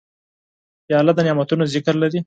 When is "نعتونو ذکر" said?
1.27-1.95